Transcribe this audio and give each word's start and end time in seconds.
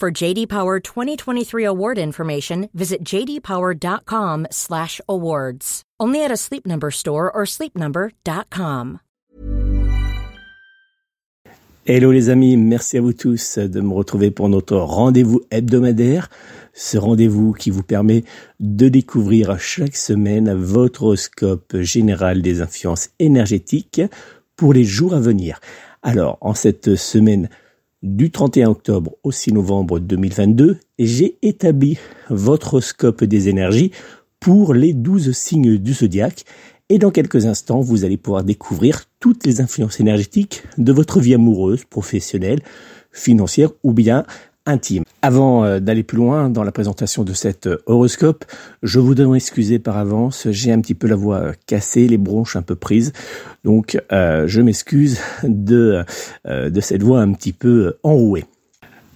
For 0.00 0.10
JD 0.10 0.48
Power 0.48 0.80
2023 0.80 1.64
award 1.64 1.98
information, 1.98 2.68
visit 2.74 3.04
jdpower.com/awards. 3.04 5.82
Only 6.00 6.24
at 6.24 6.32
a 6.32 6.36
Sleep 6.36 6.66
Number 6.66 6.90
store 6.90 7.30
or 7.32 7.46
sleepnumber.com. 7.46 8.98
Hello 11.86 12.12
les 12.12 12.30
amis, 12.30 12.56
merci 12.56 12.96
à 12.96 13.02
vous 13.02 13.12
tous 13.12 13.58
de 13.58 13.80
me 13.82 13.92
retrouver 13.92 14.30
pour 14.30 14.48
notre 14.48 14.76
rendez-vous 14.76 15.42
hebdomadaire. 15.50 16.30
Ce 16.72 16.96
rendez-vous 16.96 17.52
qui 17.52 17.70
vous 17.70 17.82
permet 17.82 18.24
de 18.58 18.88
découvrir 18.88 19.60
chaque 19.60 19.94
semaine 19.94 20.54
votre 20.54 21.02
horoscope 21.02 21.76
général 21.80 22.40
des 22.40 22.62
influences 22.62 23.10
énergétiques 23.18 24.00
pour 24.56 24.72
les 24.72 24.84
jours 24.84 25.14
à 25.14 25.20
venir. 25.20 25.60
Alors, 26.02 26.38
en 26.40 26.54
cette 26.54 26.96
semaine 26.96 27.50
du 28.04 28.30
31 28.30 28.68
octobre 28.68 29.16
au 29.22 29.32
6 29.32 29.54
novembre 29.54 29.98
2022, 29.98 30.78
j'ai 30.98 31.38
établi 31.40 31.98
votre 32.28 32.74
horoscope 32.74 33.24
des 33.24 33.48
énergies 33.48 33.92
pour 34.40 34.74
les 34.74 34.92
12 34.92 35.32
signes 35.32 35.78
du 35.78 35.94
zodiaque 35.94 36.44
et 36.90 36.98
dans 36.98 37.10
quelques 37.10 37.46
instants, 37.46 37.80
vous 37.80 38.04
allez 38.04 38.18
pouvoir 38.18 38.44
découvrir 38.44 39.04
toutes 39.20 39.46
les 39.46 39.62
influences 39.62 40.00
énergétiques 40.00 40.64
de 40.76 40.92
votre 40.92 41.18
vie 41.18 41.32
amoureuse, 41.32 41.84
professionnelle, 41.86 42.60
financière 43.10 43.70
ou 43.82 43.94
bien 43.94 44.26
intime. 44.66 45.03
Avant 45.24 45.64
euh, 45.64 45.80
d'aller 45.80 46.02
plus 46.02 46.18
loin 46.18 46.50
dans 46.50 46.64
la 46.64 46.70
présentation 46.70 47.24
de 47.24 47.32
cet 47.32 47.66
euh, 47.66 47.78
horoscope, 47.86 48.44
je 48.82 49.00
vous 49.00 49.14
donne 49.14 49.34
excuser 49.34 49.78
par 49.78 49.96
avance, 49.96 50.48
j'ai 50.50 50.70
un 50.70 50.82
petit 50.82 50.92
peu 50.92 51.06
la 51.06 51.16
voix 51.16 51.38
euh, 51.38 51.52
cassée, 51.66 52.06
les 52.06 52.18
bronches 52.18 52.56
un 52.56 52.60
peu 52.60 52.74
prises, 52.74 53.14
donc 53.64 53.98
je 54.10 54.60
m'excuse 54.60 55.20
de, 55.42 56.04
de 56.44 56.80
cette 56.80 57.02
voix 57.02 57.20
un 57.20 57.32
petit 57.32 57.54
peu 57.54 57.94
enrouée. 58.02 58.44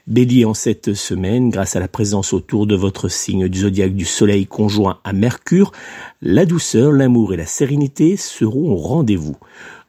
Bélier 0.08 0.44
en 0.44 0.54
cette 0.54 0.94
semaine, 0.94 1.50
grâce 1.50 1.76
à 1.76 1.80
la 1.80 1.86
présence 1.86 2.32
autour 2.32 2.66
de 2.66 2.74
votre 2.74 3.08
signe 3.08 3.46
du 3.46 3.60
zodiaque 3.60 3.94
du 3.94 4.04
soleil 4.04 4.44
conjoint 4.44 4.98
à 5.04 5.12
Mercure, 5.12 5.70
la 6.20 6.46
douceur, 6.46 6.90
l'amour 6.90 7.32
et 7.32 7.36
la 7.36 7.46
sérénité 7.46 8.16
seront 8.16 8.72
au 8.72 8.76
rendez-vous. 8.76 9.36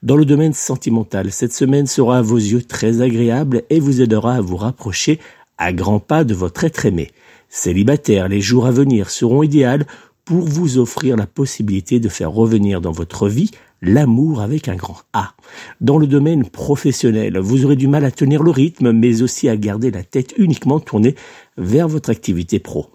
Dans 0.03 0.15
le 0.15 0.25
domaine 0.25 0.53
sentimental, 0.53 1.31
cette 1.31 1.53
semaine 1.53 1.87
sera 1.87 2.19
à 2.19 2.21
vos 2.21 2.37
yeux 2.37 2.61
très 2.61 3.01
agréable 3.01 3.63
et 3.71 3.79
vous 3.79 3.99
aidera 3.99 4.35
à 4.35 4.41
vous 4.41 4.57
rapprocher 4.57 5.19
à 5.57 5.73
grands 5.73 5.99
pas 5.99 6.23
de 6.23 6.35
votre 6.35 6.65
être 6.65 6.85
aimé. 6.85 7.09
Célibataire, 7.49 8.27
les 8.27 8.41
jours 8.41 8.67
à 8.67 8.71
venir 8.71 9.09
seront 9.09 9.41
idéaux 9.41 9.85
pour 10.23 10.41
vous 10.41 10.77
offrir 10.77 11.17
la 11.17 11.25
possibilité 11.25 11.99
de 11.99 12.09
faire 12.09 12.31
revenir 12.31 12.79
dans 12.79 12.91
votre 12.91 13.27
vie 13.27 13.49
l'amour 13.85 14.41
avec 14.41 14.67
un 14.67 14.75
grand 14.75 14.97
A. 15.13 15.33
Dans 15.79 15.97
le 15.97 16.07
domaine 16.07 16.45
professionnel, 16.45 17.37
vous 17.37 17.65
aurez 17.65 17.75
du 17.75 17.87
mal 17.87 18.03
à 18.03 18.11
tenir 18.11 18.43
le 18.43 18.51
rythme, 18.51 18.91
mais 18.91 19.21
aussi 19.21 19.47
à 19.47 19.55
garder 19.55 19.91
la 19.91 20.03
tête 20.03 20.33
uniquement 20.37 20.79
tournée 20.79 21.15
vers 21.57 21.87
votre 21.87 22.09
activité 22.09 22.59
pro. 22.59 22.87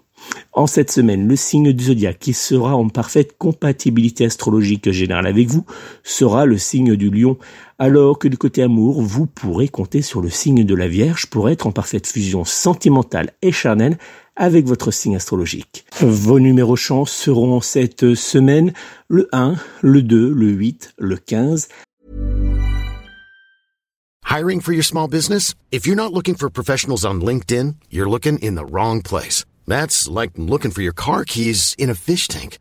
En 0.53 0.67
cette 0.67 0.91
semaine, 0.91 1.27
le 1.27 1.35
signe 1.35 1.73
du 1.73 1.85
zodiaque 1.85 2.19
qui 2.19 2.33
sera 2.33 2.75
en 2.75 2.89
parfaite 2.89 3.37
compatibilité 3.37 4.25
astrologique 4.25 4.91
générale 4.91 5.25
avec 5.25 5.47
vous 5.47 5.65
sera 6.03 6.45
le 6.45 6.57
signe 6.57 6.95
du 6.95 7.09
lion, 7.09 7.37
alors 7.79 8.19
que 8.19 8.27
du 8.27 8.37
côté 8.37 8.61
amour, 8.61 9.01
vous 9.01 9.25
pourrez 9.25 9.67
compter 9.67 10.01
sur 10.01 10.21
le 10.21 10.29
signe 10.29 10.63
de 10.63 10.75
la 10.75 10.87
Vierge 10.87 11.27
pour 11.27 11.49
être 11.49 11.65
en 11.65 11.71
parfaite 11.71 12.05
fusion 12.05 12.45
sentimentale 12.45 13.31
et 13.41 13.51
charnelle 13.51 13.97
avec 14.35 14.65
votre 14.65 14.91
signe 14.91 15.15
astrologique. 15.15 15.85
Vos 16.01 16.39
numéros 16.39 16.75
chance 16.75 17.11
seront 17.11 17.61
cette 17.61 18.15
semaine 18.15 18.73
le 19.07 19.27
1, 19.31 19.55
le 19.81 20.01
2, 20.01 20.33
le 20.33 20.47
8, 20.47 20.93
le 20.97 21.17
15. 21.17 21.67
Hiring 24.25 24.61
for 24.61 24.71
your 24.71 24.83
small 24.83 25.09
business? 25.09 25.55
If 25.71 25.85
you're 25.85 25.97
not 25.97 26.13
looking 26.13 26.35
for 26.35 26.49
professionals 26.49 27.03
on 27.03 27.19
LinkedIn, 27.19 27.75
you're 27.89 28.09
looking 28.09 28.39
in 28.39 28.55
the 28.55 28.65
wrong 28.65 29.01
place. 29.01 29.43
That's 29.67 30.07
like 30.07 30.31
looking 30.37 30.71
for 30.71 30.81
your 30.81 30.93
car 30.93 31.25
keys 31.25 31.75
in 31.77 31.89
a 31.89 31.95
fish 31.95 32.29
tank. 32.29 32.57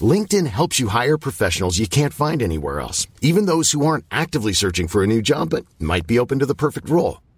LinkedIn 0.00 0.46
helps 0.46 0.80
you 0.80 0.88
hire 0.88 1.18
professionals 1.18 1.78
you 1.78 1.86
can't 1.86 2.14
find 2.14 2.42
anywhere 2.42 2.80
else, 2.80 3.06
even 3.20 3.44
those 3.44 3.72
who 3.72 3.84
aren't 3.84 4.06
actively 4.10 4.54
searching 4.54 4.88
for 4.88 5.02
a 5.02 5.06
new 5.06 5.20
job 5.20 5.50
but 5.50 5.66
might 5.78 6.06
be 6.06 6.18
open 6.18 6.38
to 6.38 6.46
the 6.46 6.54
perfect 6.54 6.88
role. 6.88 7.20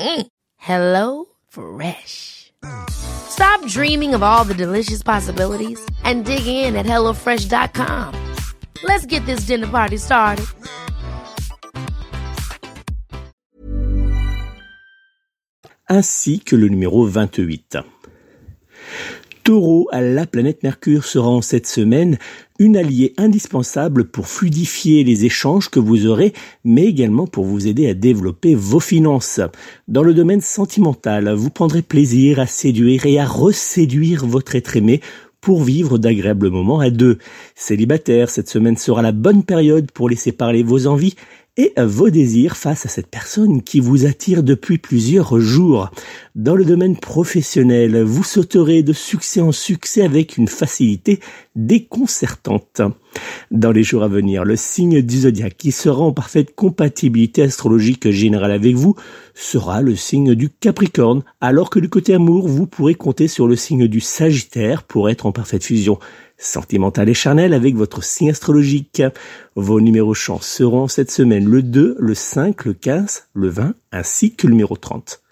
Mm. 0.00 0.26
Hello 0.56 1.26
Fresh. 1.48 2.52
Stop 2.90 3.66
dreaming 3.66 4.14
of 4.14 4.22
all 4.22 4.44
the 4.44 4.54
delicious 4.54 5.02
possibilities 5.02 5.78
and 6.04 6.24
dig 6.24 6.46
in 6.46 6.76
at 6.76 6.86
HelloFresh.com. 6.86 8.14
Let's 8.82 9.06
get 9.06 9.24
this 9.26 9.46
dinner 9.46 9.66
party 9.66 9.98
started. 9.98 10.46
Ainsi 15.88 16.38
que 16.38 16.56
le 16.56 16.68
numéro 16.68 17.04
28. 17.04 17.84
Taureau, 19.42 19.88
la 19.92 20.26
planète 20.26 20.62
Mercure 20.62 21.04
sera 21.04 21.28
en 21.28 21.40
cette 21.40 21.66
semaine 21.66 22.18
une 22.58 22.76
alliée 22.76 23.14
indispensable 23.16 24.04
pour 24.04 24.26
fluidifier 24.26 25.02
les 25.02 25.24
échanges 25.24 25.68
que 25.68 25.80
vous 25.80 26.06
aurez, 26.06 26.32
mais 26.64 26.84
également 26.84 27.26
pour 27.26 27.44
vous 27.44 27.66
aider 27.66 27.88
à 27.88 27.94
développer 27.94 28.54
vos 28.54 28.80
finances. 28.80 29.40
Dans 29.88 30.02
le 30.02 30.14
domaine 30.14 30.40
sentimental, 30.40 31.32
vous 31.32 31.50
prendrez 31.50 31.82
plaisir 31.82 32.38
à 32.38 32.46
séduire 32.46 33.06
et 33.06 33.18
à 33.18 33.26
reséduire 33.26 34.26
votre 34.26 34.56
être 34.56 34.76
aimé 34.76 35.00
pour 35.40 35.62
vivre 35.62 35.98
d'agréables 35.98 36.50
moments 36.50 36.80
à 36.80 36.90
deux. 36.90 37.18
Célibataire, 37.54 38.30
cette 38.30 38.48
semaine 38.48 38.76
sera 38.76 39.02
la 39.02 39.12
bonne 39.12 39.42
période 39.42 39.90
pour 39.90 40.08
laisser 40.08 40.32
parler 40.32 40.62
vos 40.62 40.86
envies 40.86 41.16
et 41.60 41.74
vos 41.76 42.08
désirs 42.08 42.56
face 42.56 42.86
à 42.86 42.88
cette 42.88 43.08
personne 43.08 43.60
qui 43.60 43.80
vous 43.80 44.06
attire 44.06 44.42
depuis 44.42 44.78
plusieurs 44.78 45.38
jours. 45.40 45.90
Dans 46.34 46.54
le 46.54 46.64
domaine 46.64 46.96
professionnel, 46.96 48.02
vous 48.02 48.24
sauterez 48.24 48.82
de 48.82 48.94
succès 48.94 49.42
en 49.42 49.52
succès 49.52 50.02
avec 50.02 50.38
une 50.38 50.48
facilité 50.48 51.20
déconcertante. 51.56 52.80
Dans 53.50 53.72
les 53.72 53.82
jours 53.82 54.04
à 54.04 54.08
venir, 54.08 54.44
le 54.44 54.56
signe 54.56 55.02
du 55.02 55.20
zodiaque 55.20 55.56
qui 55.58 55.72
sera 55.72 56.02
en 56.02 56.12
parfaite 56.12 56.54
compatibilité 56.54 57.42
astrologique 57.42 58.10
générale 58.10 58.52
avec 58.52 58.76
vous 58.76 58.94
sera 59.34 59.82
le 59.82 59.96
signe 59.96 60.34
du 60.34 60.48
Capricorne, 60.48 61.24
alors 61.42 61.68
que 61.68 61.80
du 61.80 61.90
côté 61.90 62.14
amour, 62.14 62.48
vous 62.48 62.66
pourrez 62.66 62.94
compter 62.94 63.28
sur 63.28 63.46
le 63.46 63.56
signe 63.56 63.86
du 63.86 64.00
Sagittaire 64.00 64.82
pour 64.84 65.10
être 65.10 65.26
en 65.26 65.32
parfaite 65.32 65.64
fusion 65.64 65.98
sentimental 66.40 67.08
et 67.08 67.14
charnel 67.14 67.54
avec 67.54 67.76
votre 67.76 68.02
signe 68.02 68.30
astrologique. 68.30 69.02
Vos 69.54 69.80
numéros 69.80 70.14
chance 70.14 70.46
seront 70.46 70.88
cette 70.88 71.10
semaine 71.10 71.44
le 71.44 71.62
2, 71.62 71.96
le 71.98 72.14
5, 72.14 72.64
le 72.64 72.72
15, 72.72 73.28
le 73.34 73.48
20 73.48 73.74
ainsi 73.92 74.34
que 74.34 74.46
le 74.46 74.54
numéro 74.54 74.76
30. 74.76 75.22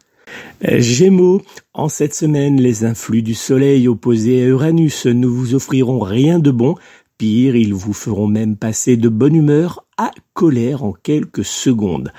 Gémeaux, 0.63 1.43
en 1.73 1.89
cette 1.89 2.15
semaine, 2.15 2.61
les 2.61 2.85
influx 2.85 3.23
du 3.23 3.35
Soleil 3.35 3.89
opposés 3.89 4.43
à 4.43 4.47
Uranus 4.47 5.07
ne 5.07 5.27
vous 5.27 5.55
offriront 5.55 6.01
rien 6.01 6.39
de 6.39 6.51
bon, 6.51 6.75
pire, 7.17 7.57
ils 7.57 7.75
vous 7.75 7.95
feront 7.95 8.27
même 8.27 8.57
passer 8.57 8.97
de 8.97 9.09
bonne 9.09 9.35
humeur 9.35 9.88
à 9.99 10.13
colère 10.33 10.85
en 10.85 10.93
quelques 10.93 11.45
secondes. 11.45 12.13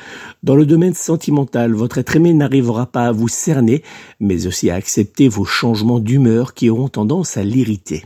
Dans 0.43 0.55
le 0.55 0.65
domaine 0.65 0.93
sentimental, 0.93 1.73
votre 1.73 1.97
être 1.97 2.17
aimé 2.17 2.33
n'arrivera 2.33 2.85
pas 2.85 3.07
à 3.07 3.11
vous 3.13 3.29
cerner, 3.29 3.81
mais 4.19 4.45
aussi 4.45 4.69
à 4.69 4.75
accepter 4.75 5.29
vos 5.29 5.45
changements 5.45 5.99
d'humeur 5.99 6.53
qui 6.53 6.69
auront 6.69 6.89
tendance 6.89 7.37
à 7.37 7.43
l'irriter. 7.43 8.03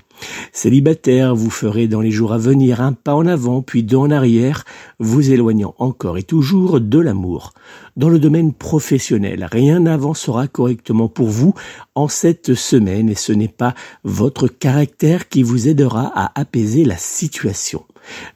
Célibataire, 0.52 1.36
vous 1.36 1.50
ferez 1.50 1.88
dans 1.88 2.02
les 2.02 2.12
jours 2.12 2.34
à 2.34 2.38
venir 2.38 2.82
un 2.82 2.94
pas 2.94 3.16
en 3.16 3.26
avant 3.26 3.64
puis 3.64 3.82
deux 3.84 3.98
en 3.98 4.12
arrière, 4.12 4.64
vous 5.00 5.32
éloignant 5.32 5.74
encore 5.80 6.18
et 6.20 6.24
toujours 6.24 6.80
de 6.80 7.00
l'amour. 7.00 7.54
Dans 7.98 8.10
le 8.10 8.20
domaine 8.20 8.54
professionnel, 8.54 9.48
rien 9.52 9.80
n'avancera 9.80 10.48
correctement 10.48 11.10
pour 11.10 11.28
vous 11.28 11.56
en 11.96 12.08
cette 12.08 12.54
semaine 12.54 13.10
et 13.10 13.16
ce 13.16 13.34
n'est 13.34 13.48
pas 13.48 13.74
votre 14.04 14.48
caractère 14.48 15.28
qui 15.28 15.44
vous 15.44 15.68
aidera 15.68 16.12
à 16.14 16.40
apaiser 16.40 16.86
la 16.86 16.98
situation. 16.98 17.84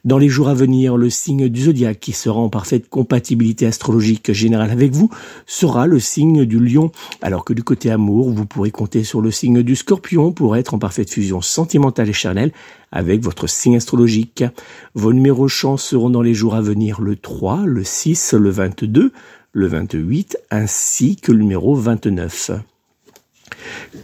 Dans 0.04 0.18
les 0.18 0.28
jours 0.28 0.48
à 0.48 0.54
venir, 0.54 0.96
le 0.96 1.10
signe 1.10 1.48
du 1.48 1.62
zodiaque 1.62 2.00
qui 2.00 2.12
sera 2.12 2.38
en 2.38 2.48
parfaite 2.48 2.88
compatibilité 2.88 3.66
astrologique 3.66 4.32
générale 4.32 4.70
avec 4.70 4.92
vous 4.92 5.10
sera 5.46 5.86
le 5.86 6.00
signe 6.00 6.44
du 6.44 6.60
lion, 6.60 6.90
alors 7.22 7.44
que 7.44 7.52
du 7.52 7.62
côté 7.62 7.90
amour, 7.90 8.30
vous 8.30 8.46
pourrez 8.46 8.70
compter 8.70 9.04
sur 9.04 9.20
le 9.20 9.30
signe 9.30 9.62
du 9.62 9.76
scorpion 9.76 10.32
pour 10.32 10.56
être 10.56 10.74
en 10.74 10.78
parfaite 10.78 11.10
fusion 11.10 11.40
sentimentale 11.40 12.08
et 12.08 12.12
charnelle 12.12 12.52
avec 12.92 13.22
votre 13.22 13.46
signe 13.46 13.76
astrologique. 13.76 14.44
Vos 14.94 15.12
numéros 15.12 15.48
chance 15.48 15.84
seront 15.84 16.10
dans 16.10 16.22
les 16.22 16.34
jours 16.34 16.54
à 16.54 16.60
venir 16.60 17.00
le 17.00 17.16
3, 17.16 17.64
le 17.66 17.84
6, 17.84 18.34
le 18.34 18.50
22, 18.50 19.12
le 19.52 19.66
28 19.66 20.38
ainsi 20.50 21.16
que 21.16 21.32
le 21.32 21.38
numéro 21.38 21.74
29. 21.74 22.52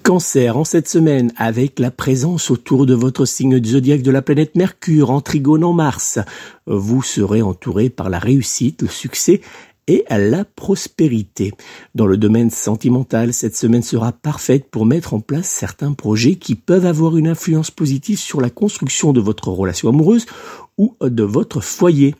Cancer, 0.02 0.56
en 0.56 0.64
cette 0.64 0.88
semaine, 0.88 1.32
avec 1.36 1.78
la 1.78 1.90
présence 1.90 2.50
autour 2.50 2.86
de 2.86 2.94
votre 2.94 3.24
signe 3.24 3.58
du 3.58 3.70
zodiaque 3.70 4.02
de 4.02 4.10
la 4.10 4.22
planète 4.22 4.54
Mercure 4.54 5.10
en 5.10 5.20
trigone 5.20 5.64
en 5.64 5.72
Mars, 5.72 6.18
vous 6.66 7.02
serez 7.02 7.42
entouré 7.42 7.90
par 7.90 8.10
la 8.10 8.18
réussite, 8.18 8.82
le 8.82 8.88
succès 8.88 9.40
et 9.86 10.04
la 10.10 10.44
prospérité. 10.44 11.52
Dans 11.94 12.06
le 12.06 12.16
domaine 12.16 12.50
sentimental, 12.50 13.32
cette 13.32 13.56
semaine 13.56 13.82
sera 13.82 14.12
parfaite 14.12 14.70
pour 14.70 14.86
mettre 14.86 15.14
en 15.14 15.20
place 15.20 15.48
certains 15.48 15.92
projets 15.92 16.36
qui 16.36 16.54
peuvent 16.54 16.86
avoir 16.86 17.16
une 17.16 17.28
influence 17.28 17.70
positive 17.70 18.18
sur 18.18 18.40
la 18.40 18.50
construction 18.50 19.12
de 19.12 19.20
votre 19.20 19.48
relation 19.48 19.88
amoureuse 19.88 20.26
ou 20.78 20.96
de 21.02 21.22
votre 21.22 21.60
foyer. 21.60 22.14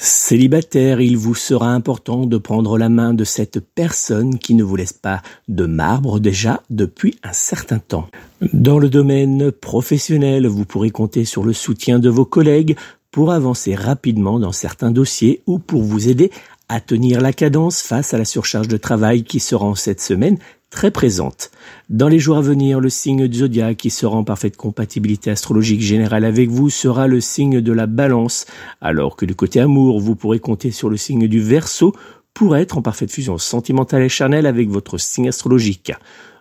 Célibataire, 0.00 1.00
il 1.00 1.16
vous 1.16 1.34
sera 1.34 1.72
important 1.72 2.24
de 2.24 2.38
prendre 2.38 2.78
la 2.78 2.88
main 2.88 3.14
de 3.14 3.24
cette 3.24 3.58
personne 3.58 4.38
qui 4.38 4.54
ne 4.54 4.62
vous 4.62 4.76
laisse 4.76 4.92
pas 4.92 5.22
de 5.48 5.66
marbre 5.66 6.20
déjà 6.20 6.62
depuis 6.70 7.18
un 7.24 7.32
certain 7.32 7.80
temps. 7.80 8.06
Dans 8.52 8.78
le 8.78 8.90
domaine 8.90 9.50
professionnel, 9.50 10.46
vous 10.46 10.64
pourrez 10.64 10.90
compter 10.90 11.24
sur 11.24 11.42
le 11.42 11.52
soutien 11.52 11.98
de 11.98 12.08
vos 12.08 12.24
collègues 12.24 12.76
pour 13.10 13.32
avancer 13.32 13.74
rapidement 13.74 14.38
dans 14.38 14.52
certains 14.52 14.92
dossiers 14.92 15.42
ou 15.48 15.58
pour 15.58 15.82
vous 15.82 16.08
aider 16.08 16.30
à 16.68 16.80
tenir 16.80 17.20
la 17.20 17.32
cadence 17.32 17.82
face 17.82 18.14
à 18.14 18.18
la 18.18 18.24
surcharge 18.24 18.68
de 18.68 18.76
travail 18.76 19.24
qui 19.24 19.40
sera 19.40 19.66
en 19.66 19.74
cette 19.74 20.00
semaine 20.00 20.38
très 20.70 20.90
présente. 20.90 21.50
Dans 21.88 22.08
les 22.08 22.18
jours 22.18 22.36
à 22.36 22.42
venir, 22.42 22.80
le 22.80 22.90
signe 22.90 23.26
du 23.28 23.48
qui 23.76 23.90
sera 23.90 24.16
en 24.16 24.24
parfaite 24.24 24.56
compatibilité 24.56 25.30
astrologique 25.30 25.80
générale 25.80 26.24
avec 26.24 26.50
vous 26.50 26.70
sera 26.70 27.06
le 27.06 27.20
signe 27.20 27.60
de 27.60 27.72
la 27.72 27.86
balance, 27.86 28.46
alors 28.80 29.16
que 29.16 29.26
du 29.26 29.34
côté 29.34 29.60
amour, 29.60 30.00
vous 30.00 30.16
pourrez 30.16 30.40
compter 30.40 30.70
sur 30.70 30.90
le 30.90 30.96
signe 30.96 31.28
du 31.28 31.40
verso 31.40 31.94
pour 32.34 32.56
être 32.56 32.78
en 32.78 32.82
parfaite 32.82 33.10
fusion 33.10 33.38
sentimentale 33.38 34.02
et 34.02 34.08
charnelle 34.08 34.46
avec 34.46 34.68
votre 34.68 34.98
signe 34.98 35.28
astrologique. 35.28 35.92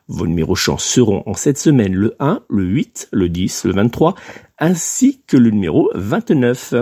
Vos 0.10 0.28
numéros 0.28 0.56
chance 0.56 0.86
seront 0.86 1.24
en 1.26 1.34
cette 1.34 1.58
semaine 1.58 1.94
le 1.94 2.16
1, 2.20 2.42
le 2.50 2.64
8, 2.64 3.10
le 3.12 3.28
10, 3.28 3.66
le 3.66 3.74
23, 3.74 4.16
ainsi 4.60 5.22
que 5.28 5.38
le 5.38 5.52
numéro 5.52 5.90
29. 5.94 6.76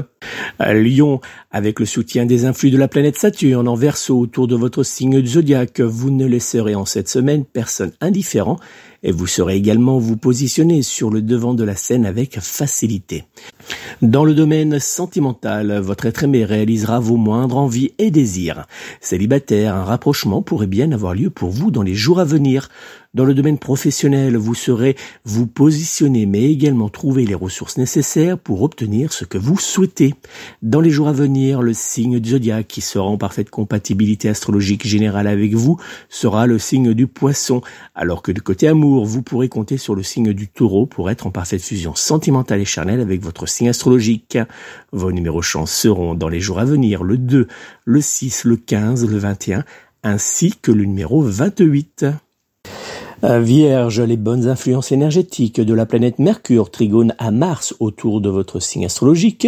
Lyon, 0.60 1.20
avec 1.52 1.80
le 1.80 1.86
soutien 1.86 2.26
des 2.26 2.46
influx 2.46 2.72
de 2.72 2.78
la 2.78 2.88
planète 2.88 3.18
Saturne 3.18 3.68
en 3.68 3.76
verso 3.76 4.18
autour 4.18 4.48
de 4.48 4.56
votre 4.56 4.84
signe 4.84 5.22
du 5.22 5.28
zodiaque, 5.28 5.82
vous 5.82 6.12
ne 6.12 6.26
laisserez 6.26 6.76
en 6.76 6.86
cette 6.86 7.10
semaine 7.10 7.46
personne 7.46 7.92
indifférent 8.02 8.58
et 9.04 9.12
vous 9.12 9.28
saurez 9.28 9.56
également 9.56 10.00
vous 10.00 10.18
positionner 10.18 10.82
sur 10.82 11.12
le 11.12 11.22
devant 11.22 11.54
de 11.54 11.64
la 11.64 11.76
scène 11.76 12.06
avec 12.06 12.40
facilité. 12.40 13.26
Dans 14.02 14.26
le 14.26 14.34
domaine 14.34 14.80
sentimental, 14.80 15.80
votre 15.80 16.08
être 16.08 16.24
aimé 16.24 16.44
réalisera 16.44 17.00
vos 17.00 17.18
moindres 17.18 17.58
envies 17.58 17.92
et 18.00 18.10
désirs. 18.10 18.66
Célibataire, 19.02 19.76
un 19.76 19.84
rapprochement 19.84 20.42
pourrait 20.42 20.66
bien 20.66 20.92
avoir 20.92 21.14
lieu 21.14 21.30
pour 21.30 21.52
vous 21.52 21.70
dans 21.70 21.84
les 21.84 21.94
jours 21.94 22.20
à 22.20 22.26
venir. 22.26 22.70
Dans 23.16 23.24
le 23.24 23.34
domaine 23.34 23.58
professionnel, 23.58 24.36
vous 24.36 24.56
saurez 24.56 24.98
vous 25.24 25.48
positionner 25.48 26.26
mais 26.26 26.52
également 26.52 26.90
trouver 26.90 27.26
les 27.26 27.34
ressources 27.34 27.78
nécessaires 27.78 28.38
pour 28.38 28.62
obtenir 28.62 29.14
ce 29.14 29.24
que 29.24 29.38
vous 29.38 29.58
souhaitez. 29.58 30.16
Dans 30.62 30.82
les 30.82 30.90
jours 30.90 31.08
à 31.08 31.14
venir, 31.14 31.62
le 31.62 31.72
signe 31.72 32.20
du 32.20 32.32
zodiaque 32.32 32.68
qui 32.68 32.82
sera 32.82 33.06
en 33.06 33.18
parfaite 33.18 33.50
compatibilité 33.50 34.28
astrologique 34.28 34.86
générale 34.86 35.28
avec 35.28 35.54
vous 35.54 35.80
sera 36.10 36.46
le 36.46 36.60
signe 36.60 36.94
du 36.94 37.08
poisson, 37.08 37.62
alors 37.96 38.22
que 38.22 38.34
du 38.34 38.42
côté 38.42 38.68
amour, 38.68 39.06
vous 39.06 39.22
pourrez 39.22 39.48
compter 39.48 39.78
sur 39.78 39.96
le 39.96 40.04
signe 40.04 40.34
du 40.34 40.50
taureau 40.50 40.86
pour 40.86 41.10
être 41.10 41.26
en 41.26 41.32
parfaite 41.32 41.62
fusion 41.62 41.96
sentimentale 41.96 42.60
et 42.60 42.66
charnelle 42.66 43.00
avec 43.00 43.22
votre 43.22 43.48
signe 43.48 43.70
astrologique. 43.70 44.38
Vos 44.92 45.14
numéros 45.14 45.42
chance 45.42 45.72
seront 45.72 46.16
dans 46.16 46.28
les 46.28 46.42
jours 46.42 46.60
à 46.60 46.66
venir 46.66 47.02
le 47.02 47.18
2, 47.18 47.48
le 47.86 48.02
6, 48.02 48.44
le 48.44 48.58
15, 48.58 49.08
le 49.10 49.18
21, 49.18 49.64
ainsi 50.04 50.54
que 50.62 50.74
le 50.74 50.84
numéro 50.84 51.22
28. 51.22 52.08
Euh, 53.24 53.40
Vierge, 53.40 54.02
les 54.02 54.18
bonnes 54.18 54.48
influences 54.48 54.92
énergétiques 54.92 55.62
de 55.62 55.74
la 55.74 55.86
planète 55.86 56.20
Mercure 56.20 56.70
trigone 56.70 57.14
à 57.18 57.32
Mars 57.32 57.74
autour 57.80 58.20
de 58.20 58.30
votre 58.30 58.60
signe 58.60 58.86
astrologique 58.86 59.48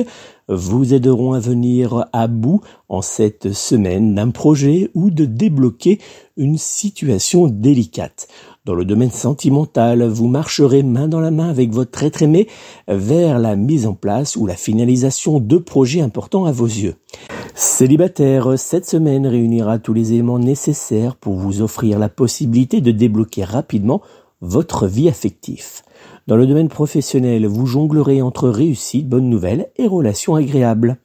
vous 0.49 0.93
aideront 0.93 1.33
à 1.33 1.39
venir 1.39 2.05
à 2.13 2.27
bout 2.27 2.61
en 2.87 3.01
cette 3.01 3.51
semaine 3.53 4.15
d'un 4.15 4.29
projet 4.29 4.89
ou 4.93 5.09
de 5.09 5.25
débloquer 5.25 5.99
une 6.37 6.57
situation 6.57 7.47
délicate. 7.47 8.29
Dans 8.63 8.73
le 8.73 8.85
domaine 8.85 9.11
sentimental, 9.11 10.03
vous 10.07 10.27
marcherez 10.27 10.83
main 10.83 11.07
dans 11.07 11.19
la 11.19 11.31
main 11.31 11.49
avec 11.49 11.71
votre 11.71 12.03
être 12.03 12.21
aimé 12.21 12.47
vers 12.87 13.39
la 13.39 13.55
mise 13.55 13.85
en 13.85 13.93
place 13.93 14.35
ou 14.37 14.45
la 14.45 14.55
finalisation 14.55 15.39
de 15.39 15.57
projets 15.57 16.01
importants 16.01 16.45
à 16.45 16.51
vos 16.51 16.65
yeux. 16.65 16.95
Célibataire, 17.59 18.53
cette 18.55 18.85
semaine 18.85 19.25
réunira 19.25 19.79
tous 19.79 19.91
les 19.91 20.13
éléments 20.13 20.37
nécessaires 20.37 21.15
pour 21.15 21.33
vous 21.33 21.63
offrir 21.63 21.97
la 21.97 22.07
possibilité 22.07 22.81
de 22.81 22.91
débloquer 22.91 23.43
rapidement 23.43 24.03
votre 24.41 24.85
vie 24.85 25.09
affective. 25.09 25.81
Dans 26.27 26.35
le 26.35 26.45
domaine 26.45 26.67
professionnel, 26.67 27.47
vous 27.47 27.65
jonglerez 27.65 28.21
entre 28.21 28.47
réussite, 28.47 29.09
bonnes 29.09 29.27
nouvelles 29.27 29.69
et 29.77 29.87
relations 29.87 30.35
agréables. 30.35 30.97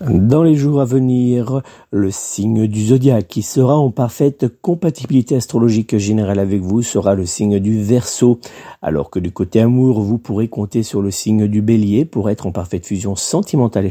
Dans 0.00 0.42
les 0.42 0.54
jours 0.54 0.80
à 0.80 0.86
venir, 0.86 1.60
le 1.90 2.10
signe 2.10 2.66
du 2.66 2.86
zodiaque 2.86 3.28
qui 3.28 3.42
sera 3.42 3.76
en 3.76 3.90
parfaite 3.90 4.46
compatibilité 4.62 5.36
astrologique 5.36 5.98
générale 5.98 6.38
avec 6.38 6.62
vous 6.62 6.80
sera 6.80 7.14
le 7.16 7.26
signe 7.26 7.58
du 7.58 7.82
Verseau, 7.82 8.40
alors 8.80 9.10
que 9.10 9.18
du 9.18 9.30
côté 9.30 9.60
amour, 9.60 10.00
vous 10.00 10.16
pourrez 10.16 10.48
compter 10.48 10.82
sur 10.82 11.02
le 11.02 11.10
signe 11.10 11.48
du 11.48 11.60
Bélier 11.60 12.06
pour 12.06 12.30
être 12.30 12.46
en 12.46 12.52
parfaite 12.52 12.86
fusion 12.86 13.14
sentimentale 13.14 13.90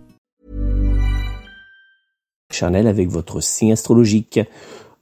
Charnel 2.53 2.87
avec 2.87 3.09
votre 3.09 3.41
signe 3.41 3.73
astrologique. 3.73 4.39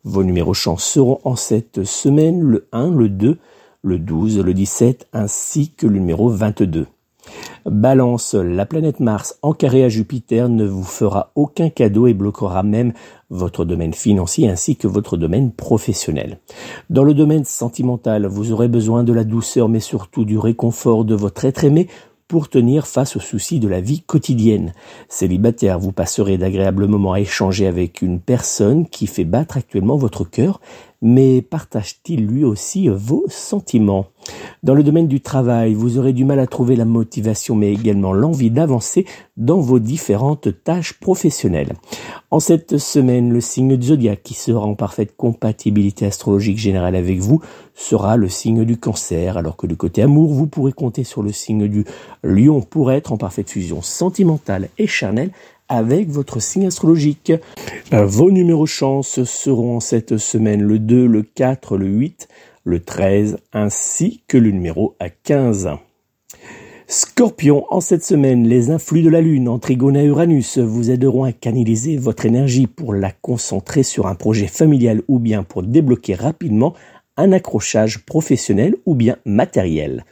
Vos 0.04 0.24
numéros 0.24 0.54
chance 0.54 0.84
seront 0.84 1.20
en 1.24 1.36
cette 1.36 1.84
semaine 1.84 2.42
le 2.42 2.68
1, 2.72 2.92
le 2.92 3.10
2, 3.10 3.38
le 3.82 4.00
12, 4.00 4.40
le 4.40 4.54
17 4.54 5.08
ainsi 5.14 5.72
que 5.72 5.88
le 5.88 6.00
numéro 6.00 6.30
22. 6.30 6.88
Balance, 7.66 8.34
la 8.34 8.66
planète 8.66 9.00
Mars 9.00 9.38
en 9.42 9.54
carré 9.54 9.84
à 9.84 9.90
Jupiter 9.90 10.50
ne 10.50 10.66
vous 10.66 10.84
fera 10.84 11.32
aucun 11.36 11.70
cadeau 11.70 12.08
et 12.08 12.14
bloquera 12.14 12.64
même 12.64 12.94
votre 13.30 13.66
domaine 13.66 13.94
financier 13.94 14.50
ainsi 14.50 14.76
que 14.76 14.88
votre 14.88 15.18
domaine 15.18 15.52
professionnel. 15.52 16.40
Dans 16.90 17.04
le 17.04 17.14
domaine 17.14 17.46
sentimental, 17.46 18.26
vous 18.26 18.52
aurez 18.52 18.68
besoin 18.68 19.04
de 19.04 19.14
la 19.14 19.24
douceur 19.24 19.70
mais 19.70 19.80
surtout 19.80 20.26
du 20.26 20.38
réconfort 20.38 21.06
de 21.06 21.16
votre 21.16 21.46
être 21.46 21.64
aimé 21.64 21.88
pour 22.30 22.48
tenir 22.48 22.88
face 22.88 23.18
aux 23.18 23.20
soucis 23.20 23.60
de 23.60 23.68
la 23.68 23.82
vie 23.82 24.02
quotidienne. 24.02 24.74
Célibataire, 25.10 25.80
vous 25.80 25.92
passerez 25.92 26.38
d'agréables 26.38 26.86
moments 26.86 27.14
à 27.14 27.20
échanger 27.20 27.66
avec 27.66 28.04
une 28.04 28.20
personne 28.20 28.88
qui 28.88 29.08
fait 29.08 29.26
battre 29.26 29.58
actuellement 29.58 29.98
votre 29.98 30.24
cœur, 30.24 30.62
mais 31.02 31.42
partage-t-il 31.42 32.28
lui 32.28 32.46
aussi 32.46 32.88
vos 32.88 33.26
sentiments? 33.30 34.06
Dans 34.64 34.74
le 34.74 34.84
domaine 34.84 35.08
du 35.08 35.22
travail, 35.22 35.74
vous 35.74 35.98
aurez 35.98 36.14
du 36.14 36.26
mal 36.26 36.40
à 36.40 36.48
trouver 36.48 36.76
la 36.76 36.86
motivation, 36.86 37.56
mais 37.56 37.72
également 37.72 38.14
l'envie 38.14 38.52
d'avancer 38.52 39.06
dans 39.38 39.60
vos 39.60 39.80
différentes 39.80 40.64
tâches 40.64 41.00
professionnelles. 41.00 41.74
En 42.32 42.40
cette 42.40 42.78
semaine, 42.78 43.32
le 43.32 43.42
signe 43.42 43.78
du 43.78 43.88
zodiaque 43.88 44.22
qui 44.24 44.34
sera 44.34 44.66
en 44.66 44.76
parfaite 44.76 45.16
compatibilité 45.16 46.06
astrologique 46.06 46.58
générale 46.58 46.96
avec 46.96 47.20
vous 47.20 47.42
sera 47.74 48.18
le 48.18 48.28
signe 48.30 48.66
du 48.66 48.78
cancer, 48.78 49.38
alors 49.38 49.56
que 49.56 49.66
du 49.66 49.78
côté 49.78 50.02
amour, 50.02 50.34
vous 50.34 50.48
pourrez 50.48 50.74
compter 50.74 51.04
sur 51.04 51.24
le 51.24 51.32
signe 51.32 51.68
du 51.68 51.86
lion 52.24 52.62
pour 52.62 52.92
être 52.92 53.12
en 53.14 53.18
parfaite 53.18 53.50
fusion 53.50 53.82
sentimentale 53.82 54.70
et 54.78 54.88
charnelle 54.88 55.32
avec 55.70 56.10
votre 56.10 56.42
signe 56.42 56.66
astrologique. 56.66 57.32
Vos 57.92 58.32
numéros 58.32 58.66
chance 58.66 59.24
seront 59.24 59.78
en 59.78 59.80
cette 59.80 60.18
semaine 60.18 60.62
le 60.62 60.80
2, 60.80 61.06
le 61.06 61.24
4, 61.24 61.78
le 61.78 61.88
8, 61.88 62.28
le 62.70 62.80
13 62.80 63.38
ainsi 63.52 64.22
que 64.28 64.38
le 64.38 64.52
numéro 64.52 64.96
15. 65.24 65.72
Scorpion, 66.88 67.66
en 67.72 67.82
cette 67.82 68.04
semaine, 68.04 68.48
les 68.48 68.70
influx 68.70 69.02
de 69.02 69.10
la 69.10 69.22
Lune 69.22 69.50
en 69.50 69.58
trigone 69.58 69.98
à 69.98 70.04
Uranus 70.04 70.60
vous 70.60 70.92
aideront 70.92 71.24
à 71.24 71.32
canaliser 71.32 71.98
votre 71.98 72.28
énergie 72.28 72.68
pour 72.68 72.94
la 72.94 73.12
concentrer 73.12 73.82
sur 73.82 74.06
un 74.06 74.14
projet 74.14 74.48
familial 74.48 75.02
ou 75.08 75.18
bien 75.18 75.42
pour 75.42 75.64
débloquer 75.64 76.14
rapidement 76.14 76.76
un 77.18 77.32
accrochage 77.32 78.06
professionnel 78.06 78.76
ou 78.86 78.94
bien 78.94 79.18
matériel. 79.26 80.06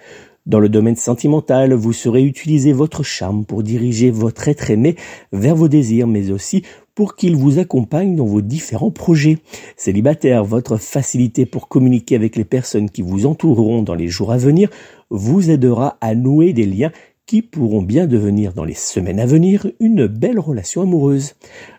Dans 0.47 0.59
le 0.59 0.69
domaine 0.69 0.95
sentimental, 0.95 1.73
vous 1.73 1.93
saurez 1.93 2.23
utiliser 2.23 2.73
votre 2.73 3.03
charme 3.03 3.45
pour 3.45 3.61
diriger 3.61 4.09
votre 4.09 4.47
être 4.47 4.71
aimé 4.71 4.95
vers 5.31 5.55
vos 5.55 5.67
désirs, 5.67 6.07
mais 6.07 6.31
aussi 6.31 6.63
pour 6.98 7.16
qu'il 7.16 7.36
vous 7.36 7.60
accompagne 7.60 8.16
dans 8.16 8.25
vos 8.25 8.42
différents 8.42 8.89
projets. 8.89 9.38
Célibataire, 9.75 10.44
votre 10.44 10.77
facilité 10.77 11.46
pour 11.46 11.68
communiquer 11.68 12.16
avec 12.16 12.36
les 12.36 12.44
personnes 12.44 12.89
qui 12.89 13.04
vous 13.04 13.27
entoureront 13.27 13.84
dans 13.84 13.94
les 13.94 14.08
jours 14.08 14.32
à 14.32 14.38
venir 14.38 14.72
vous 15.12 15.51
aidera 15.51 16.00
à 16.01 16.16
nouer 16.16 16.54
des 16.54 16.66
liens 16.66 16.92
qui 17.27 17.44
pourront 17.44 17.84
bien 17.84 18.08
devenir 18.08 18.54
dans 18.54 18.63
les 18.63 18.74
semaines 18.74 19.20
à 19.20 19.27
venir 19.27 19.68
une 19.80 20.08
belle 20.08 20.39
relation 20.39 20.82
amoureuse. 20.82 21.36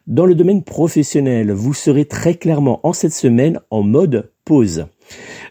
Dans 0.06 0.24
le 0.24 0.36
domaine 0.36 0.62
professionnel, 0.62 1.50
vous 1.50 1.74
serez 1.74 2.04
très 2.04 2.34
clairement 2.34 2.78
en 2.84 2.92
cette 2.92 3.12
semaine 3.12 3.58
en 3.72 3.82
mode 3.82 4.30
pause. 4.44 4.86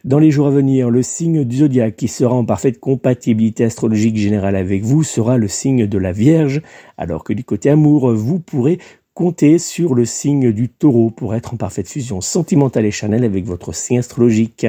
Dans 0.04 0.20
les 0.20 0.32
jours 0.32 0.48
à 0.48 0.52
venir, 0.52 0.90
le 0.90 1.02
signe 1.02 1.44
du 1.44 1.58
zodiaque 1.58 1.96
qui 1.96 2.08
sera 2.08 2.36
en 2.36 2.46
parfaite 2.46 2.80
compatibilité 2.80 3.64
astrologique 3.64 4.18
générale 4.18 4.56
avec 4.56 4.84
vous 4.84 5.04
sera 5.04 5.38
le 5.38 5.48
signe 5.48 5.88
de 5.88 5.98
la 5.98 6.12
Vierge, 6.12 6.62
alors 6.98 7.24
que 7.24 7.34
du 7.34 7.44
côté 7.44 7.70
amour, 7.70 8.14
vous 8.14 8.40
pourrez 8.40 8.80
compter 9.18 9.58
sur 9.58 9.96
le 9.96 10.06
signe 10.06 10.52
du 10.52 10.70
taureau 10.70 11.10
pour 11.10 11.34
être 11.34 11.56
en 11.56 11.58
parfaite 11.58 11.90
fusion 11.90 12.22
sentimentale 12.22 12.86
et 12.86 12.92
chanel 12.92 13.24
avec 13.24 13.46
votre 13.46 13.74
signe 13.74 13.98
astrologique. 13.98 14.68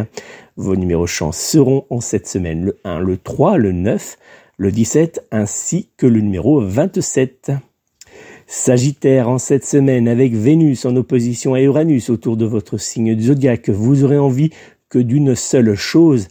Vos 0.57 0.75
numéros 0.75 1.07
chance 1.07 1.37
seront 1.37 1.85
en 1.91 2.01
cette 2.01 2.27
semaine 2.27 2.65
le 2.65 2.79
1, 2.83 2.99
le 3.01 3.19
3, 3.19 3.59
le 3.59 3.73
9, 3.73 4.17
le 4.57 4.73
17 4.73 5.27
ainsi 5.33 5.91
que 5.99 6.07
le 6.07 6.23
numéro 6.23 6.63
27. 6.63 7.53
Sagittaire, 8.47 9.29
en 9.29 9.37
cette 9.37 9.67
semaine, 9.67 10.09
avec 10.09 10.33
Vénus 10.33 10.87
en 10.87 10.97
opposition 10.97 11.53
à 11.53 11.61
Uranus 11.61 12.09
autour 12.09 12.39
de 12.39 12.47
votre 12.47 12.79
signe 12.79 13.21
zodiaque, 13.21 13.69
vous 13.69 14.03
aurez 14.03 14.17
envie 14.17 14.49
que 14.89 14.99
d'une 14.99 15.35
seule 15.35 15.75
chose, 15.75 16.29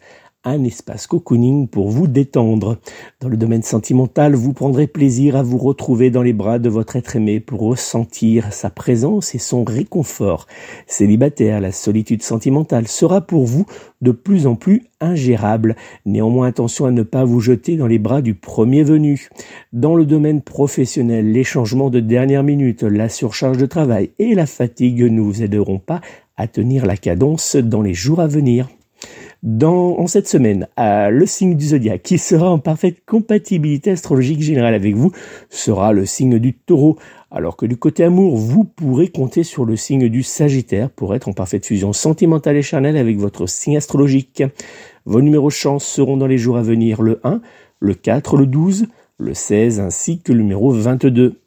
un 0.49 0.63
espace 0.63 1.07
cocooning 1.07 1.67
pour 1.67 1.89
vous 1.89 2.07
détendre. 2.07 2.77
Dans 3.19 3.29
le 3.29 3.37
domaine 3.37 3.63
sentimental, 3.63 4.35
vous 4.35 4.53
prendrez 4.53 4.87
plaisir 4.87 5.35
à 5.35 5.43
vous 5.43 5.57
retrouver 5.57 6.09
dans 6.09 6.21
les 6.21 6.33
bras 6.33 6.59
de 6.59 6.69
votre 6.69 6.95
être 6.95 7.15
aimé 7.15 7.39
pour 7.39 7.61
ressentir 7.61 8.53
sa 8.53 8.69
présence 8.69 9.35
et 9.35 9.39
son 9.39 9.63
réconfort. 9.63 10.47
Célibataire, 10.87 11.59
la 11.59 11.71
solitude 11.71 12.23
sentimentale 12.23 12.87
sera 12.87 13.21
pour 13.21 13.45
vous 13.45 13.65
de 14.01 14.11
plus 14.11 14.47
en 14.47 14.55
plus 14.55 14.83
ingérable. 15.01 15.75
Néanmoins, 16.05 16.47
attention 16.47 16.85
à 16.85 16.91
ne 16.91 17.03
pas 17.03 17.25
vous 17.25 17.39
jeter 17.39 17.75
dans 17.75 17.87
les 17.87 17.99
bras 17.99 18.21
du 18.21 18.33
premier 18.33 18.83
venu. 18.83 19.29
Dans 19.73 19.95
le 19.95 20.05
domaine 20.05 20.41
professionnel, 20.41 21.31
les 21.31 21.43
changements 21.43 21.89
de 21.89 21.99
dernière 21.99 22.43
minute, 22.43 22.83
la 22.83 23.09
surcharge 23.09 23.57
de 23.57 23.65
travail 23.65 24.11
et 24.19 24.33
la 24.35 24.45
fatigue 24.45 25.03
ne 25.03 25.21
vous 25.21 25.43
aideront 25.43 25.79
pas 25.79 26.01
à 26.37 26.47
tenir 26.47 26.85
la 26.85 26.97
cadence 26.97 27.55
dans 27.55 27.81
les 27.81 27.95
jours 27.95 28.19
à 28.19 28.27
venir. 28.27 28.67
Dans, 29.43 29.97
en 29.99 30.07
cette 30.07 30.27
semaine, 30.27 30.67
le 30.77 31.25
signe 31.25 31.55
du 31.55 31.67
zodiaque 31.67 32.01
qui 32.01 32.17
sera 32.17 32.49
en 32.49 32.59
parfaite 32.59 33.05
compatibilité 33.05 33.91
astrologique 33.91 34.41
générale 34.41 34.73
avec 34.73 34.95
vous 34.95 35.11
sera 35.49 35.93
le 35.93 36.05
signe 36.05 36.39
du 36.39 36.53
taureau. 36.53 36.97
Alors 37.29 37.55
que 37.57 37.65
du 37.65 37.77
côté 37.77 38.03
amour, 38.03 38.35
vous 38.37 38.63
pourrez 38.63 39.09
compter 39.09 39.43
sur 39.43 39.65
le 39.65 39.75
signe 39.75 40.09
du 40.09 40.23
Sagittaire 40.23 40.89
pour 40.89 41.13
être 41.13 41.27
en 41.27 41.33
parfaite 41.33 41.65
fusion 41.65 41.93
sentimentale 41.93 42.57
et 42.57 42.61
charnelle 42.61 42.97
avec 42.97 43.17
votre 43.17 43.47
signe 43.47 43.77
astrologique. 43.77 44.43
Vos 45.05 45.21
numéros 45.21 45.49
chance 45.49 45.85
seront 45.85 46.17
dans 46.17 46.27
les 46.27 46.37
jours 46.37 46.57
à 46.57 46.61
venir 46.61 47.01
le 47.01 47.19
1, 47.23 47.41
le 47.79 47.93
4, 47.93 48.37
le 48.37 48.47
12, 48.47 48.87
le 49.19 49.33
16 49.33 49.79
ainsi 49.79 50.19
que 50.19 50.33
le 50.33 50.41
numéro 50.41 50.71
22. 50.71 51.39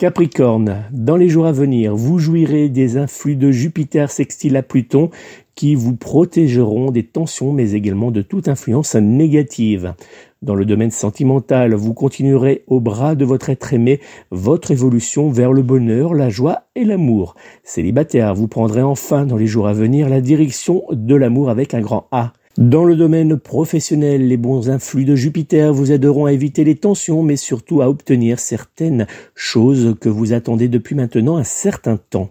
Capricorne, 0.00 0.84
dans 0.92 1.16
les 1.16 1.28
jours 1.28 1.44
à 1.44 1.52
venir, 1.52 1.94
vous 1.94 2.18
jouirez 2.18 2.70
des 2.70 2.96
influx 2.96 3.36
de 3.36 3.50
Jupiter 3.50 4.10
sextile 4.10 4.56
à 4.56 4.62
Pluton 4.62 5.10
qui 5.54 5.74
vous 5.74 5.94
protégeront 5.94 6.90
des 6.90 7.02
tensions 7.02 7.52
mais 7.52 7.72
également 7.72 8.10
de 8.10 8.22
toute 8.22 8.48
influence 8.48 8.94
négative. 8.94 9.92
Dans 10.40 10.54
le 10.54 10.64
domaine 10.64 10.90
sentimental, 10.90 11.74
vous 11.74 11.92
continuerez 11.92 12.64
au 12.66 12.80
bras 12.80 13.14
de 13.14 13.26
votre 13.26 13.50
être 13.50 13.74
aimé 13.74 14.00
votre 14.30 14.70
évolution 14.70 15.28
vers 15.28 15.52
le 15.52 15.60
bonheur, 15.60 16.14
la 16.14 16.30
joie 16.30 16.62
et 16.74 16.84
l'amour. 16.84 17.34
Célibataire, 17.62 18.34
vous 18.34 18.48
prendrez 18.48 18.80
enfin 18.80 19.26
dans 19.26 19.36
les 19.36 19.46
jours 19.46 19.68
à 19.68 19.74
venir 19.74 20.08
la 20.08 20.22
direction 20.22 20.82
de 20.90 21.14
l'amour 21.14 21.50
avec 21.50 21.74
un 21.74 21.82
grand 21.82 22.08
A. 22.10 22.32
Dans 22.60 22.84
le 22.84 22.94
domaine 22.94 23.38
professionnel, 23.38 24.28
les 24.28 24.36
bons 24.36 24.68
influx 24.68 25.06
de 25.06 25.16
Jupiter 25.16 25.72
vous 25.72 25.92
aideront 25.92 26.26
à 26.26 26.32
éviter 26.34 26.62
les 26.62 26.74
tensions, 26.74 27.22
mais 27.22 27.36
surtout 27.36 27.80
à 27.80 27.88
obtenir 27.88 28.38
certaines 28.38 29.06
choses 29.34 29.96
que 29.98 30.10
vous 30.10 30.34
attendez 30.34 30.68
depuis 30.68 30.94
maintenant 30.94 31.38
un 31.38 31.42
certain 31.42 31.96
temps. 31.96 32.28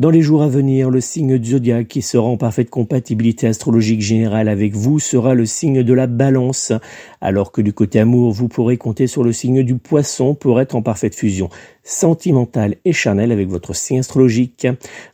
Dans 0.00 0.10
les 0.10 0.20
jours 0.20 0.42
à 0.42 0.48
venir, 0.48 0.90
le 0.90 1.00
signe 1.00 1.38
du 1.38 1.84
qui 1.86 2.02
sera 2.02 2.26
en 2.26 2.36
parfaite 2.36 2.70
compatibilité 2.70 3.46
astrologique 3.46 4.00
générale 4.00 4.48
avec 4.48 4.74
vous 4.74 4.98
sera 4.98 5.34
le 5.34 5.46
signe 5.46 5.84
de 5.84 5.92
la 5.94 6.08
balance, 6.08 6.72
alors 7.20 7.52
que 7.52 7.60
du 7.60 7.72
côté 7.72 8.00
amour, 8.00 8.32
vous 8.32 8.48
pourrez 8.48 8.76
compter 8.76 9.06
sur 9.06 9.24
le 9.24 9.32
signe 9.32 9.62
du 9.62 9.76
poisson 9.76 10.34
pour 10.34 10.60
être 10.60 10.74
en 10.74 10.82
parfaite 10.82 11.14
fusion 11.14 11.50
sentimentale 11.82 12.76
et 12.84 12.92
charnelle 12.92 13.32
avec 13.32 13.48
votre 13.48 13.74
signe 13.74 14.00
astrologique. 14.00 14.66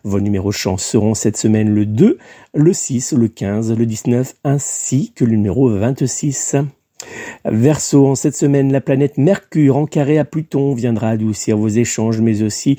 Vos 0.02 0.20
numéros 0.20 0.52
chance 0.52 0.84
seront 0.84 1.14
cette 1.14 1.36
semaine 1.36 1.72
le 1.72 1.86
2, 1.86 2.18
le 2.54 2.72
6, 2.72 3.12
le 3.12 3.28
15, 3.28 3.76
le 3.76 3.86
19 3.86 4.34
ainsi 4.44 5.12
que 5.14 5.24
le 5.24 5.32
numéro 5.32 5.70
26. 5.70 6.56
Verseau, 7.44 8.06
en 8.06 8.14
cette 8.14 8.36
semaine, 8.36 8.72
la 8.72 8.80
planète 8.80 9.18
Mercure 9.18 9.76
en 9.76 9.86
carré 9.86 10.18
à 10.18 10.24
Pluton 10.24 10.74
viendra 10.74 11.10
adoucir 11.10 11.56
vos 11.56 11.68
échanges, 11.68 12.20
mais 12.20 12.42
aussi 12.42 12.78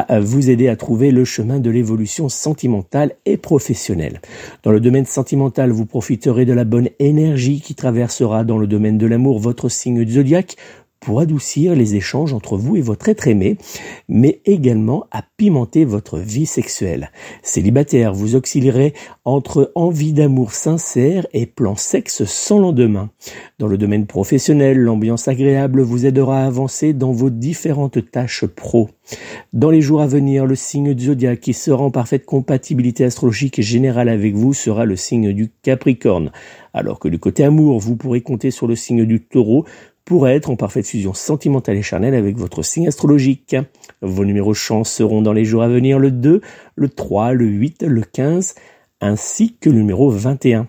à 0.00 0.20
vous 0.20 0.48
aider 0.48 0.68
à 0.68 0.76
trouver 0.76 1.10
le 1.10 1.24
chemin 1.24 1.60
de 1.60 1.70
l'évolution 1.70 2.28
sentimentale 2.28 3.12
et 3.26 3.36
professionnelle. 3.36 4.20
Dans 4.62 4.72
le 4.72 4.80
domaine 4.80 5.06
sentimental, 5.06 5.70
vous 5.70 5.86
profiterez 5.86 6.44
de 6.44 6.52
la 6.52 6.64
bonne 6.64 6.88
énergie 6.98 7.60
qui 7.60 7.74
traversera 7.74 8.44
dans 8.44 8.58
le 8.58 8.66
domaine 8.66 8.96
de 8.96 9.06
l'amour 9.06 9.38
votre 9.38 9.68
signe 9.68 10.08
zodiaque 10.08 10.56
pour 11.02 11.20
adoucir 11.20 11.74
les 11.74 11.96
échanges 11.96 12.32
entre 12.32 12.56
vous 12.56 12.76
et 12.76 12.80
votre 12.80 13.08
être 13.08 13.28
aimé, 13.28 13.58
mais 14.08 14.40
également 14.46 15.06
à 15.10 15.22
pimenter 15.36 15.84
votre 15.84 16.18
vie 16.18 16.46
sexuelle. 16.46 17.10
Célibataire, 17.42 18.14
vous 18.14 18.36
auxilierez 18.36 18.94
entre 19.24 19.72
envie 19.74 20.12
d'amour 20.12 20.52
sincère 20.52 21.26
et 21.32 21.46
plan 21.46 21.76
sexe 21.76 22.24
sans 22.24 22.58
lendemain. 22.58 23.10
Dans 23.58 23.66
le 23.66 23.76
domaine 23.76 24.06
professionnel, 24.06 24.78
l'ambiance 24.78 25.28
agréable 25.28 25.82
vous 25.82 26.06
aidera 26.06 26.42
à 26.42 26.46
avancer 26.46 26.92
dans 26.92 27.12
vos 27.12 27.30
différentes 27.30 28.10
tâches 28.10 28.46
pro. 28.46 28.88
Dans 29.52 29.70
les 29.70 29.80
jours 29.82 30.00
à 30.00 30.06
venir, 30.06 30.46
le 30.46 30.54
signe 30.54 30.94
du 30.94 31.06
zodiaque 31.06 31.40
qui 31.40 31.52
sera 31.52 31.82
en 31.82 31.90
parfaite 31.90 32.24
compatibilité 32.24 33.04
astrologique 33.04 33.60
générale 33.60 34.08
avec 34.08 34.34
vous 34.34 34.54
sera 34.54 34.84
le 34.84 34.96
signe 34.96 35.32
du 35.32 35.50
Capricorne. 35.62 36.30
Alors 36.74 36.98
que 36.98 37.08
du 37.08 37.18
côté 37.18 37.44
amour, 37.44 37.80
vous 37.80 37.96
pourrez 37.96 38.22
compter 38.22 38.50
sur 38.50 38.66
le 38.66 38.76
signe 38.76 39.04
du 39.04 39.20
Taureau 39.20 39.66
pour 40.04 40.28
être 40.28 40.50
en 40.50 40.56
parfaite 40.56 40.86
fusion 40.86 41.14
sentimentale 41.14 41.76
et 41.76 41.82
charnelle 41.82 42.14
avec 42.14 42.36
votre 42.36 42.62
signe 42.62 42.88
astrologique. 42.88 43.56
Vos 44.00 44.24
numéros 44.24 44.54
chance 44.54 44.90
seront 44.90 45.22
dans 45.22 45.32
les 45.32 45.44
jours 45.44 45.62
à 45.62 45.68
venir 45.68 45.98
le 45.98 46.10
2, 46.10 46.40
le 46.74 46.88
3, 46.88 47.32
le 47.32 47.46
8, 47.46 47.84
le 47.84 48.02
15, 48.02 48.54
ainsi 49.00 49.56
que 49.60 49.70
le 49.70 49.76
numéro 49.76 50.10
21. 50.10 50.68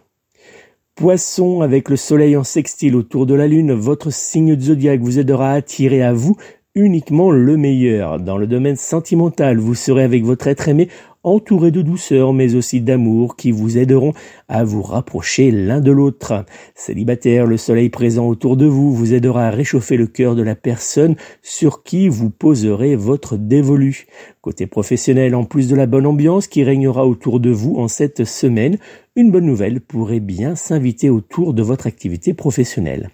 Poisson, 0.96 1.62
avec 1.62 1.90
le 1.90 1.96
soleil 1.96 2.38
en 2.38 2.44
sextile 2.44 2.96
autour 2.96 3.26
de 3.26 3.34
la 3.34 3.48
lune, 3.48 3.74
votre 3.74 4.12
signe 4.12 4.60
zodiaque 4.60 5.02
vous 5.02 5.18
aidera 5.18 5.52
à 5.52 5.56
attirer 5.56 6.04
à 6.04 6.14
vous 6.14 6.38
uniquement 6.76 7.32
le 7.32 7.58
meilleur. 7.58 8.20
Dans 8.20 8.38
le 8.38 8.48
domaine 8.48 8.76
sentimental, 8.76 9.58
vous 9.58 9.76
serez 9.76 10.04
avec 10.04 10.24
votre 10.24 10.48
être 10.48 10.70
aimé 10.70 10.90
entouré 11.24 11.72
de 11.72 11.82
douceur 11.82 12.34
mais 12.34 12.56
aussi 12.56 12.82
d'amour 12.82 13.36
qui 13.36 13.52
vous 13.52 13.78
aideront 13.78 14.14
à 14.48 14.64
vous 14.64 14.82
rapprocher 14.82 15.52
l'un 15.52 15.82
de 15.82 15.92
l'autre. 15.92 16.46
Célibataire, 16.76 17.46
le 17.46 17.58
soleil 17.58 17.90
présent 17.90 18.28
autour 18.28 18.58
de 18.58 18.66
vous 18.66 18.94
vous 18.94 19.14
aidera 19.14 19.48
à 19.48 19.52
réchauffer 19.52 19.98
le 19.98 20.08
cœur 20.08 20.36
de 20.36 20.44
la 20.44 20.56
personne 20.56 21.16
sur 21.42 21.84
qui 21.84 22.08
vous 22.08 22.30
poserez 22.30 22.96
votre 22.96 23.38
dévolu. 23.38 24.06
Côté 24.44 24.68
professionnel, 24.68 25.36
en 25.36 25.46
plus 25.46 25.70
de 25.70 25.76
la 25.78 25.86
bonne 25.86 26.06
ambiance 26.06 26.48
qui 26.48 26.66
régnera 26.66 27.08
autour 27.08 27.40
de 27.40 27.50
vous 27.50 27.78
en 27.78 27.88
cette 27.88 28.26
semaine, 28.26 28.78
une 29.16 29.32
bonne 29.32 29.46
nouvelle 29.46 29.80
pourrait 29.80 30.20
bien 30.20 30.58
s'inviter 30.58 31.10
autour 31.10 31.54
de 31.54 31.64
votre 31.64 31.88
activité 31.88 32.34
professionnelle. 32.34 33.10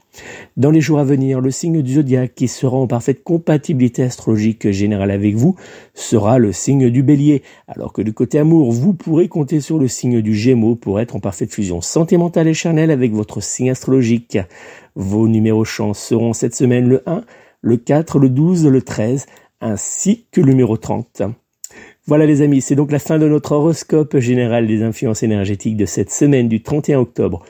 Dans 0.57 0.71
les 0.71 0.81
jours 0.81 0.97
à 0.97 1.03
venir, 1.03 1.39
le 1.39 1.51
signe 1.51 1.83
du 1.83 1.93
zodiaque 1.93 2.33
qui 2.33 2.47
sera 2.47 2.77
en 2.77 2.87
parfaite 2.87 3.23
compatibilité 3.23 4.01
astrologique 4.01 4.71
générale 4.71 5.11
avec 5.11 5.35
vous 5.35 5.55
sera 5.93 6.39
le 6.39 6.51
signe 6.51 6.89
du 6.89 7.03
bélier, 7.03 7.43
alors 7.67 7.93
que 7.93 8.01
du 8.01 8.11
côté 8.11 8.39
amour, 8.39 8.71
vous 8.71 8.95
pourrez 8.95 9.27
compter 9.27 9.61
sur 9.61 9.77
le 9.77 9.87
signe 9.87 10.21
du 10.21 10.33
gémeaux 10.33 10.73
pour 10.73 10.99
être 10.99 11.15
en 11.15 11.19
parfaite 11.19 11.53
fusion 11.53 11.79
sentimentale 11.79 12.47
et 12.47 12.55
charnelle 12.55 12.89
avec 12.89 13.13
votre 13.13 13.39
signe 13.39 13.69
astrologique. 13.69 14.39
Vos 14.95 15.27
numéros 15.27 15.63
chance 15.63 15.99
seront 15.99 16.33
cette 16.33 16.55
semaine 16.55 16.89
le 16.89 17.03
1, 17.07 17.21
le 17.61 17.77
4, 17.77 18.17
le 18.17 18.29
12, 18.29 18.65
le 18.65 18.81
13, 18.81 19.27
ainsi 19.61 20.25
que 20.31 20.41
le 20.41 20.47
numéro 20.47 20.77
30. 20.77 21.23
Voilà 22.07 22.25
les 22.25 22.41
amis, 22.41 22.61
c'est 22.61 22.75
donc 22.75 22.91
la 22.91 22.99
fin 22.99 23.19
de 23.19 23.27
notre 23.27 23.51
horoscope 23.51 24.17
général 24.17 24.65
des 24.67 24.81
influences 24.81 25.21
énergétiques 25.21 25.77
de 25.77 25.85
cette 25.85 26.11
semaine 26.11 26.47
du 26.47 26.63
31 26.63 26.99
octobre 26.99 27.43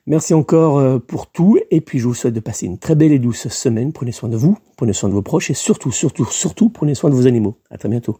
Merci 0.06 0.34
encore 0.34 0.78
euh, 0.78 1.00
pour 1.00 1.28
tout 1.28 1.58
et 1.72 1.82
puis 1.82 2.00
je 2.00 2.08
vous 2.08 2.14
souhaite 2.14 2.34
de 2.34 2.40
passer 2.40 2.66
une 2.66 2.78
très 2.78 2.96
belle 2.96 3.12
et 3.12 3.20
douce 3.20 3.48
semaine. 3.50 3.92
Prenez 3.92 4.12
soin 4.12 4.30
de 4.30 4.38
vous, 4.38 4.58
prenez 4.78 4.94
soin 4.94 5.10
de 5.10 5.14
vos 5.14 5.22
proches 5.22 5.52
et 5.52 5.56
surtout, 5.56 5.92
surtout, 5.92 6.26
surtout 6.26 6.70
prenez 6.70 6.96
soin 6.96 7.10
de 7.10 7.16
vos 7.16 7.28
animaux. 7.28 7.58
À 7.70 7.78
très 7.78 7.90
bientôt. 7.90 8.20